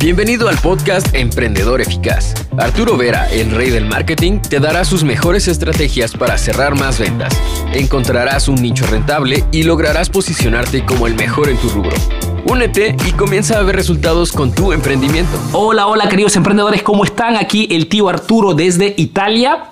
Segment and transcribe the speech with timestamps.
[0.00, 2.32] Bienvenido al podcast Emprendedor Eficaz.
[2.56, 7.36] Arturo Vera, el rey del marketing, te dará sus mejores estrategias para cerrar más ventas.
[7.72, 11.96] Encontrarás un nicho rentable y lograrás posicionarte como el mejor en tu rubro.
[12.44, 15.36] Únete y comienza a ver resultados con tu emprendimiento.
[15.52, 17.36] Hola, hola queridos emprendedores, ¿cómo están?
[17.36, 19.64] Aquí el tío Arturo desde Italia.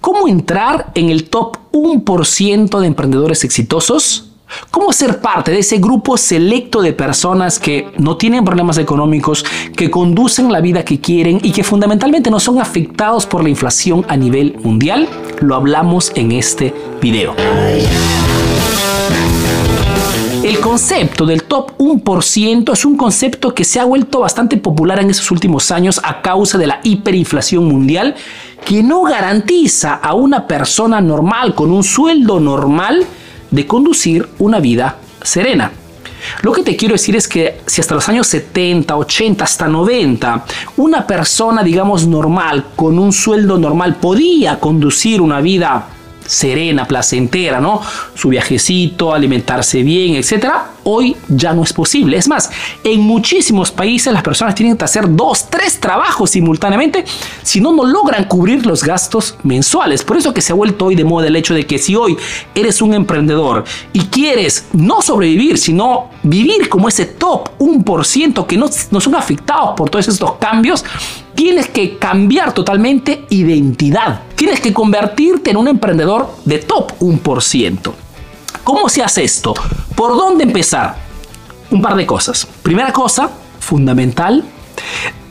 [0.00, 4.25] ¿Cómo entrar en el top 1% de emprendedores exitosos?
[4.70, 9.44] ¿Cómo ser parte de ese grupo selecto de personas que no tienen problemas económicos,
[9.76, 14.04] que conducen la vida que quieren y que fundamentalmente no son afectados por la inflación
[14.08, 15.08] a nivel mundial?
[15.40, 17.34] Lo hablamos en este video.
[20.42, 25.10] El concepto del top 1% es un concepto que se ha vuelto bastante popular en
[25.10, 28.14] esos últimos años a causa de la hiperinflación mundial
[28.64, 33.04] que no garantiza a una persona normal con un sueldo normal
[33.56, 35.72] de conducir una vida serena.
[36.42, 40.44] Lo que te quiero decir es que si hasta los años 70, 80, hasta 90,
[40.76, 45.88] una persona, digamos, normal, con un sueldo normal, podía conducir una vida
[46.26, 47.80] serena, placentera, ¿no?
[48.14, 52.16] Su viajecito, alimentarse bien, etcétera, hoy ya no es posible.
[52.16, 52.50] Es más,
[52.84, 57.04] en muchísimos países las personas tienen que hacer dos, tres trabajos simultáneamente,
[57.42, 60.02] si no, no logran cubrir los gastos mensuales.
[60.02, 62.16] Por eso que se ha vuelto hoy de moda el hecho de que si hoy
[62.54, 68.70] eres un emprendedor y quieres no sobrevivir, sino vivir como ese top 1% que no,
[68.90, 70.84] no son afectados por todos estos cambios,
[71.36, 74.22] tienes que cambiar totalmente identidad.
[74.34, 77.92] Tienes que convertirte en un emprendedor de top 1%.
[78.64, 79.54] ¿Cómo se hace esto?
[79.94, 80.96] ¿Por dónde empezar?
[81.70, 82.48] Un par de cosas.
[82.62, 84.42] Primera cosa, fundamental,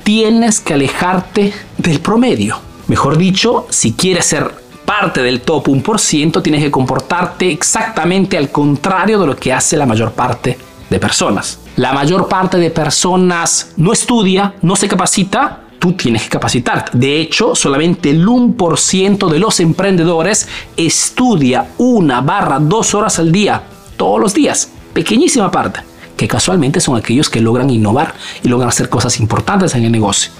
[0.03, 2.59] tienes que alejarte del promedio.
[2.87, 4.53] Mejor dicho, si quieres ser
[4.85, 9.87] parte del top 1%, tienes que comportarte exactamente al contrario de lo que hace la
[9.87, 10.57] mayor parte
[10.89, 11.59] de personas.
[11.77, 16.97] La mayor parte de personas no estudia, no se capacita tú tienes que capacitarte.
[16.97, 23.61] De hecho, solamente el 1% de los emprendedores estudia una barra dos horas al día,
[23.95, 24.71] todos los días.
[24.93, 25.81] Pequeñísima parte
[26.17, 30.31] que casualmente son aquellos que logran innovar y logran hacer cosas importantes en el negocio.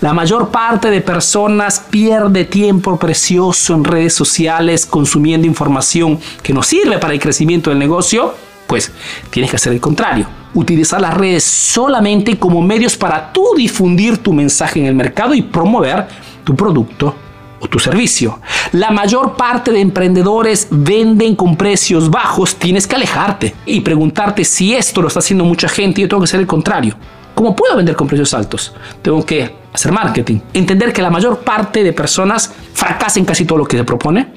[0.00, 6.62] La mayor parte de personas pierde tiempo precioso en redes sociales consumiendo información que no
[6.62, 8.34] sirve para el crecimiento del negocio,
[8.66, 8.92] pues
[9.28, 14.32] tienes que hacer el contrario utilizar las redes solamente como medios para tú difundir tu
[14.32, 16.06] mensaje en el mercado y promover
[16.44, 17.14] tu producto
[17.60, 18.40] o tu servicio.
[18.72, 24.74] La mayor parte de emprendedores venden con precios bajos, tienes que alejarte y preguntarte si
[24.74, 26.96] esto lo está haciendo mucha gente y yo tengo que hacer el contrario.
[27.34, 28.72] ¿Cómo puedo vender con precios altos?
[29.02, 30.40] Tengo que hacer marketing.
[30.54, 34.32] Entender que la mayor parte de personas fracasan en casi todo lo que se propone.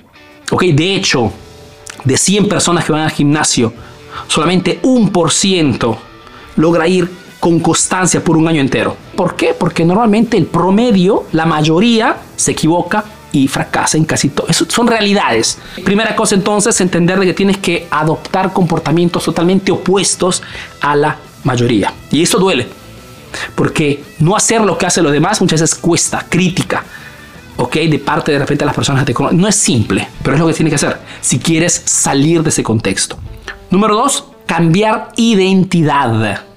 [0.51, 1.31] Ok, de hecho,
[2.03, 3.72] de 100 personas que van al gimnasio,
[4.28, 5.97] solamente un por ciento
[6.59, 7.09] logra ir
[7.40, 8.96] con constancia por un año entero.
[9.16, 9.56] ¿Por qué?
[9.58, 14.47] Porque normalmente el promedio, la mayoría, se equivoca y fracasa en casi todo.
[14.52, 15.58] Son realidades.
[15.86, 20.44] Primera cosa entonces, entender de que tienes que adoptar comportamientos totalmente opuestos
[20.81, 21.94] a la mayoría.
[22.12, 22.68] Y eso duele.
[23.56, 26.84] Porque no hacer lo que hacen los demás muchas veces cuesta, crítica.
[27.56, 27.75] ¿ok?
[27.75, 29.40] De parte de repente de las personas que te conocen.
[29.40, 32.64] No es simple, pero es lo que tienes que hacer si quieres salir de ese
[32.64, 33.18] contexto.
[33.69, 36.49] Número dos, cambiar identidad.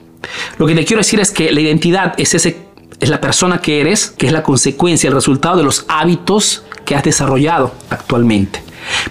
[0.59, 2.57] Lo que te quiero decir es que la identidad es, ese,
[3.01, 6.95] es la persona que eres, que es la consecuencia, el resultado de los hábitos que
[6.95, 8.63] has desarrollado actualmente.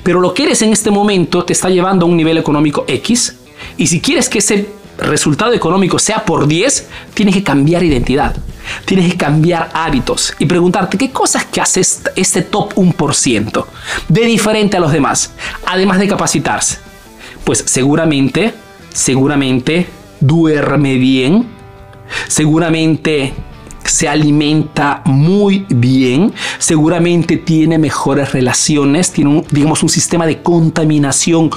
[0.03, 3.35] Pero lo que eres en este momento te está llevando a un nivel económico X
[3.77, 4.67] y si quieres que ese
[4.97, 8.35] resultado económico sea por 10, tienes que cambiar identidad.
[8.85, 11.81] Tienes que cambiar hábitos y preguntarte qué cosas que hace
[12.15, 13.65] este top 1%
[14.07, 15.33] de diferente a los demás,
[15.65, 16.77] además de capacitarse.
[17.43, 18.53] Pues seguramente,
[18.93, 19.87] seguramente
[20.21, 21.47] duerme bien,
[22.27, 23.33] seguramente
[23.83, 31.49] se alimenta muy bien, seguramente tiene mejores relaciones, tiene un, digamos un sistema de contaminación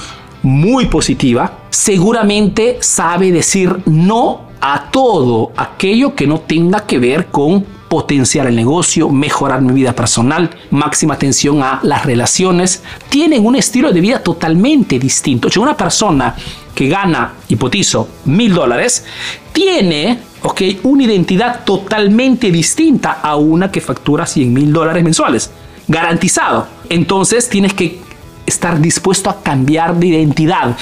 [0.42, 7.64] muy positiva, seguramente sabe decir no a todo aquello que no tenga que ver con
[7.94, 13.93] potenciar el negocio, mejorar mi vida personal, máxima atención a las relaciones, tienen un estilo
[13.93, 15.46] de vida totalmente distinto.
[15.46, 16.35] O una persona
[16.75, 19.05] que gana, hipotizo, mil dólares,
[19.52, 25.52] tiene ok, una identidad totalmente distinta a una que factura 100 mil dólares mensuales.
[25.87, 26.67] Garantizado.
[26.88, 28.00] Entonces tienes que
[28.44, 30.76] estar dispuesto a cambiar de identidad.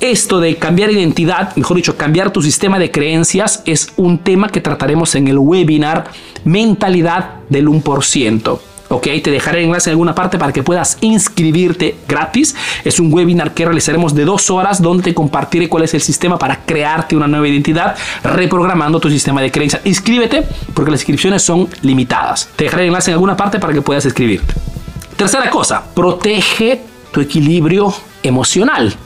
[0.00, 4.62] Esto de cambiar identidad, mejor dicho, cambiar tu sistema de creencias es un tema que
[4.62, 6.10] trataremos en el webinar
[6.42, 8.58] Mentalidad del 1%.
[8.88, 12.56] Ok, te dejaré el enlace en alguna parte para que puedas inscribirte gratis.
[12.82, 16.38] Es un webinar que realizaremos de dos horas donde te compartiré cuál es el sistema
[16.38, 17.94] para crearte una nueva identidad,
[18.24, 19.82] reprogramando tu sistema de creencias.
[19.84, 22.48] Inscríbete porque las inscripciones son limitadas.
[22.56, 24.54] Te dejaré el enlace en alguna parte para que puedas inscribirte.
[25.14, 26.80] Tercera cosa, protege
[27.12, 28.96] tu equilibrio emocional.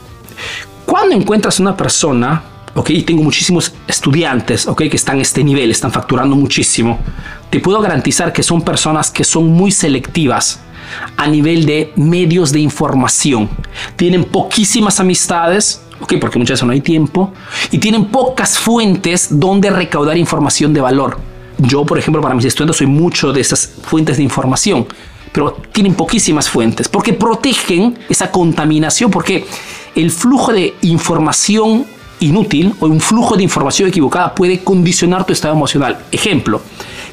[0.87, 2.43] Cuando encuentras una persona
[2.75, 6.99] ok, tengo muchísimos estudiantes, ok, que están a este nivel, están facturando muchísimo,
[7.51, 10.61] te puedo garantizar que son personas que son muy selectivas
[11.17, 13.49] a nivel de medios de información.
[13.97, 17.33] Tienen poquísimas amistades, ok, porque muchas veces no hay tiempo,
[17.71, 21.19] y tienen pocas fuentes donde recaudar información de valor.
[21.59, 24.87] Yo, por ejemplo, para mis estudiantes soy mucho de esas fuentes de información,
[25.33, 29.47] pero tienen poquísimas fuentes, porque protegen esa contaminación, porque
[29.95, 31.87] el flujo de información
[32.21, 35.99] inútil o un flujo de información equivocada puede condicionar tu estado emocional.
[36.11, 36.61] Ejemplo,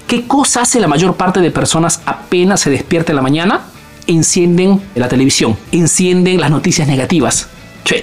[0.08, 3.62] ¿qué cosa hace la mayor parte de personas apenas se despierta en la mañana?
[4.08, 7.50] Encienden la televisión, encienden las noticias negativas.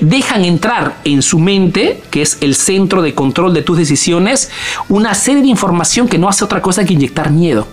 [0.01, 4.51] dejan entrar en su mente, que es el centro de control de tus decisiones,
[4.89, 7.67] una serie de información que no hace otra cosa que inyectar miedo.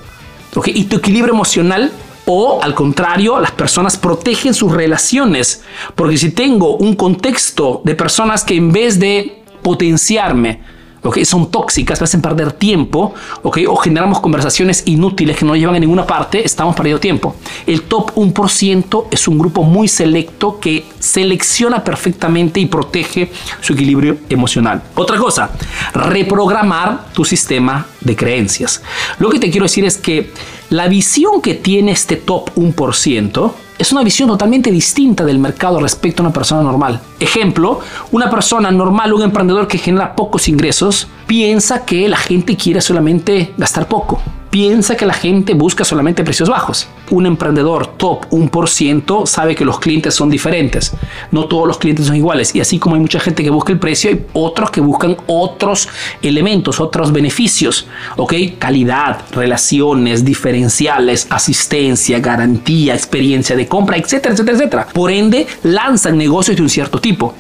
[0.68, 1.92] Y tu equilibrio emocional
[2.26, 5.64] o al contrario, las personas protegen sus relaciones.
[5.96, 10.62] Porque si tengo un contexto de personas que en vez de potenciarme,
[11.06, 11.26] ¿okay?
[11.26, 13.14] son tóxicas, me hacen perder tiempo,
[13.44, 13.66] ¿okay?
[13.66, 17.36] o generamos conversaciones inútiles que no llevan a ninguna parte, estamos perdiendo tiempo.
[17.66, 23.32] El top 1% es un grupo muy selecto que selecciona perfectamente y protege
[23.62, 24.82] su equilibrio emocional.
[24.96, 25.52] Otra cosa,
[25.94, 28.82] reprogramar tu sistema de creencias.
[29.20, 30.32] Lo que te quiero decir es que
[30.70, 36.22] la visión que tiene este top 1% es una visión totalmente distinta del mercado respecto
[36.22, 37.02] a una persona normal.
[37.20, 37.80] Ejemplo,
[38.12, 43.54] una persona normal, un emprendedor que genera pocos ingresos, piensa que la gente quiere solamente
[43.58, 44.22] gastar poco
[44.56, 46.88] piensa que la gente busca solamente precios bajos.
[47.10, 50.94] Un emprendedor top 1% sabe que los clientes son diferentes.
[51.30, 52.56] No todos los clientes son iguales.
[52.56, 55.90] Y así como hay mucha gente que busca el precio, hay otros que buscan otros
[56.22, 57.86] elementos, otros beneficios.
[58.16, 58.34] ¿Ok?
[58.58, 64.88] Calidad, relaciones, diferenciales, asistencia, garantía, experiencia de compra, etcétera, etcétera, etcétera.
[64.88, 67.34] Por ende, lanzan negocios de un cierto tipo.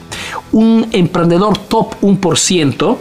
[0.52, 2.98] Un emprendedor top 1%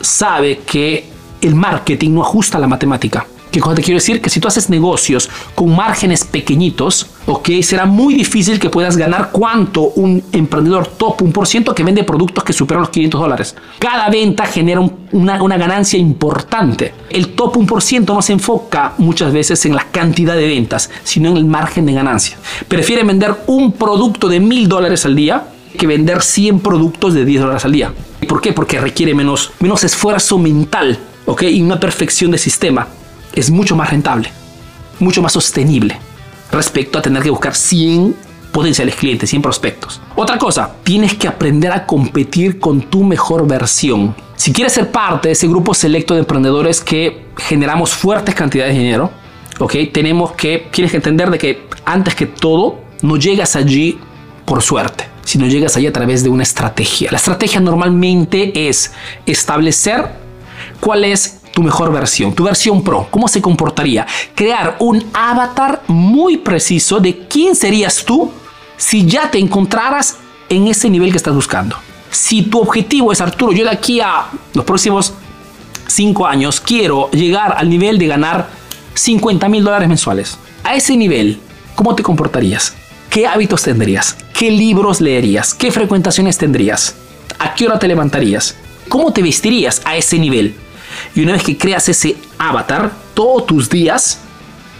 [0.00, 1.06] sabe que
[1.40, 3.26] el marketing no ajusta la matemática.
[3.50, 4.20] ¿Qué cosa te quiero decir?
[4.20, 9.30] Que si tú haces negocios con márgenes pequeñitos, ok, será muy difícil que puedas ganar
[9.32, 13.56] cuánto un emprendedor top 1% que vende productos que superan los 500 dólares.
[13.78, 14.80] Cada venta genera
[15.12, 16.92] una, una ganancia importante.
[17.08, 21.38] El top 1% no se enfoca muchas veces en la cantidad de ventas, sino en
[21.38, 22.36] el margen de ganancia.
[22.68, 25.48] Prefiere vender un producto de 1000 dólares al día
[25.78, 27.92] que vender 100 productos de 10 dólares al día.
[28.28, 28.52] ¿Por qué?
[28.52, 31.42] Porque requiere menos, menos esfuerzo mental ¿ok?
[31.44, 32.88] y una perfección de sistema
[33.40, 34.30] es mucho más rentable,
[34.98, 35.98] mucho más sostenible
[36.50, 38.16] respecto a tener que buscar 100
[38.52, 40.00] potenciales clientes, 100 prospectos.
[40.16, 44.14] Otra cosa, tienes que aprender a competir con tu mejor versión.
[44.36, 48.80] Si quieres ser parte de ese grupo selecto de emprendedores que generamos fuertes cantidades de
[48.80, 49.10] dinero,
[49.58, 49.74] ¿ok?
[49.92, 53.98] Tenemos que, tienes que entender de que antes que todo, no llegas allí
[54.44, 57.10] por suerte, sino llegas allí a través de una estrategia.
[57.10, 58.92] La estrategia normalmente es
[59.26, 60.08] establecer
[60.80, 64.06] cuál es tu mejor versión, tu versión pro, ¿cómo se comportaría?
[64.36, 68.30] Crear un avatar muy preciso de quién serías tú
[68.76, 70.18] si ya te encontraras
[70.48, 71.74] en ese nivel que estás buscando.
[72.12, 75.14] Si tu objetivo es, Arturo, yo de aquí a los próximos
[75.88, 78.50] 5 años quiero llegar al nivel de ganar
[78.94, 80.38] 50 mil dólares mensuales.
[80.62, 81.40] A ese nivel,
[81.74, 82.74] ¿cómo te comportarías?
[83.10, 84.16] ¿Qué hábitos tendrías?
[84.32, 85.54] ¿Qué libros leerías?
[85.54, 86.94] ¿Qué frecuentaciones tendrías?
[87.40, 88.54] ¿A qué hora te levantarías?
[88.88, 90.54] ¿Cómo te vestirías a ese nivel?
[91.14, 94.20] Y una vez que creas ese avatar, todos tus días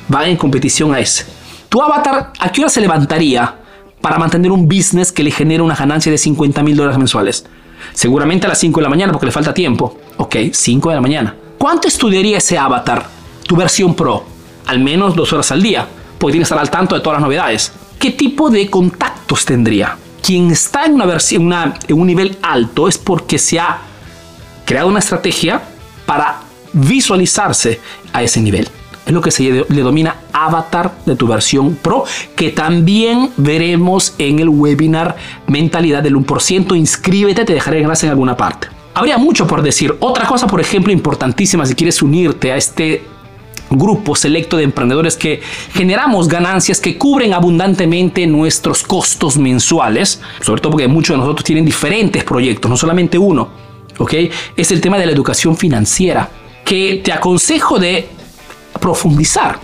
[0.09, 1.27] van en competición a ese.
[1.69, 3.55] Tu avatar, ¿a qué hora se levantaría
[4.01, 7.45] para mantener un business que le genere una ganancia de 50 mil dólares mensuales?
[7.93, 9.99] Seguramente a las 5 de la mañana porque le falta tiempo.
[10.17, 11.35] Ok, 5 de la mañana.
[11.59, 13.07] ¿Cuánto estudiaría ese avatar?
[13.47, 14.25] Tu versión pro.
[14.67, 15.87] Al menos dos horas al día.
[16.19, 17.73] Porque tiene que estar al tanto de todas las novedades.
[17.99, 19.97] ¿Qué tipo de contactos tendría?
[20.23, 23.79] Quien está en, una versión, en un nivel alto es porque se ha
[24.65, 25.63] creado una estrategia
[26.09, 26.41] para
[26.73, 27.81] visualizarse
[28.15, 28.67] a ese nivel.
[29.05, 34.39] Es lo que se le domina avatar de tu versión pro, que también veremos en
[34.39, 35.17] el webinar
[35.49, 36.75] Mentalidad del 1%.
[36.75, 38.69] Inscríbete, te dejaré enlace en alguna parte.
[38.95, 39.95] Habría mucho por decir.
[40.01, 43.03] Otra cosa, por ejemplo, importantísima si quieres unirte a este
[43.69, 45.43] grupo selecto de emprendedores que
[45.75, 51.67] generamos ganancias que cubren abundantemente nuestros costos mensuales, sobre todo porque muchos de nosotros tienen
[51.67, 53.68] diferentes proyectos, no solamente uno
[53.99, 54.15] ¿ok?
[54.57, 56.31] Es el tema de la educación financiera,
[56.65, 58.09] que te aconsejo de
[58.81, 59.59] profundizar.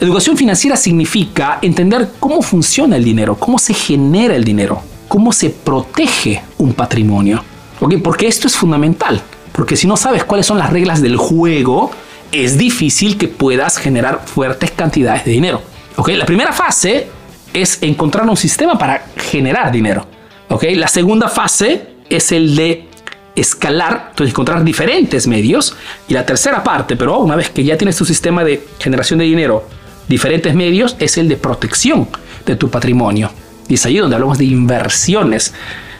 [0.00, 5.50] Educación financiera significa entender cómo funciona el dinero, cómo se genera el dinero, cómo se
[5.50, 7.44] protege un patrimonio.
[7.80, 7.94] ¿Ok?
[8.02, 9.20] Porque esto es fundamental.
[9.52, 11.90] Porque si no sabes cuáles son las reglas del juego,
[12.32, 15.62] es difícil que puedas generar fuertes cantidades de dinero.
[15.96, 16.08] ¿Ok?
[16.10, 17.08] La primera fase
[17.52, 20.06] es encontrar un sistema para generar dinero.
[20.48, 20.64] ¿Ok?
[20.74, 22.88] La segunda fase es el de
[23.36, 25.76] escalar, entonces encontrar diferentes medios.
[26.08, 29.24] Y la tercera parte, pero una vez que ya tienes tu sistema de generación de
[29.24, 29.66] dinero,
[30.08, 32.08] diferentes medios, es el de protección
[32.46, 33.30] de tu patrimonio.
[33.68, 35.54] Y es ahí donde hablamos de inversiones.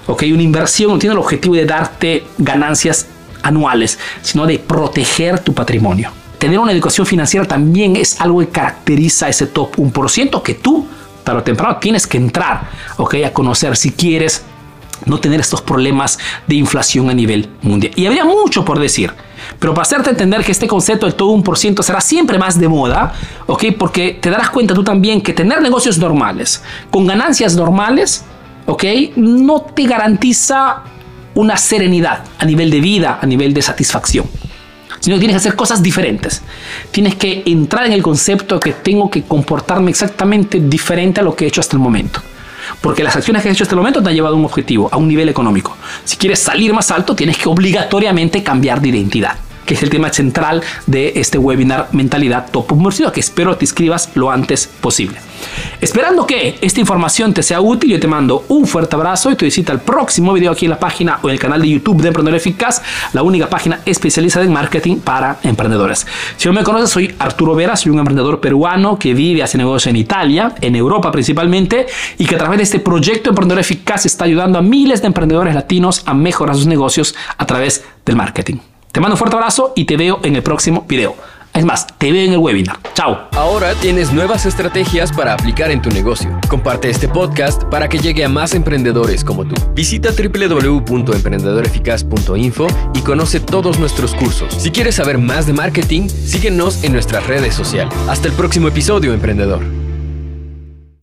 [0.07, 3.07] Ok, una inversión no tiene el objetivo de darte ganancias
[3.43, 6.11] anuales, sino de proteger tu patrimonio.
[6.39, 10.87] Tener una educación financiera también es algo que caracteriza ese top 1% que tú,
[11.23, 14.45] tarde o temprano, tienes que entrar, ok, a conocer si quieres
[15.07, 17.93] no tener estos problemas de inflación a nivel mundial.
[17.97, 19.13] Y habría mucho por decir.
[19.59, 22.59] Pero para hacerte entender que este concepto del todo un por ciento será siempre más
[22.59, 23.13] de moda,
[23.47, 23.65] ¿ok?
[23.79, 28.25] Porque te darás cuenta tú también que tener negocios normales, con ganancias normales,
[28.67, 28.85] ¿ok?
[29.17, 30.83] No te garantiza
[31.35, 34.27] una serenidad a nivel de vida, a nivel de satisfacción.
[35.01, 36.41] Sino que tienes que hacer cosas diferentes.
[36.91, 41.45] Tienes que entrar en el concepto que tengo que comportarme exactamente diferente a lo que
[41.45, 42.23] he hecho hasta el momento.
[42.85, 44.91] Porque las acciones que has hecho hasta el momento te han llevado a un objetivo,
[44.93, 45.75] a un nivel económico.
[46.05, 50.13] Si quieres salir más alto, tienes que obligatoriamente cambiar de identidad que es el tema
[50.13, 55.19] central de este webinar Mentalidad Top Universidad, que espero te inscribas lo antes posible.
[55.81, 59.45] Esperando que esta información te sea útil, yo te mando un fuerte abrazo y te
[59.45, 62.09] visita el próximo video aquí en la página o en el canal de YouTube de
[62.09, 66.07] Emprendedor Eficaz, la única página especializada en marketing para emprendedores.
[66.37, 69.91] Si no me conoces, soy Arturo Vera, soy un emprendedor peruano que vive, hace negocio
[69.91, 71.87] en Italia, en Europa principalmente,
[72.19, 75.55] y que a través de este proyecto Emprendedor Eficaz está ayudando a miles de emprendedores
[75.55, 78.57] latinos a mejorar sus negocios a través del marketing.
[78.95, 81.17] Te mando un fuerte abrazo y te veo en el próximo video.
[81.53, 82.79] Es más, te veo en el webinar.
[82.95, 83.27] Chao.
[83.33, 86.31] Ahora tienes nuevas estrategias para aplicar en tu negocio.
[86.49, 89.57] Comparte este podcast para que llegue a más emprendedores como tú.
[89.75, 94.55] Visita www.emprendedoreficaz.info y conoce todos nuestros cursos.
[94.55, 97.93] Si quieres saber más de marketing, síguenos en nuestras redes sociales.
[98.09, 99.84] Hasta el próximo episodio, emprendedor.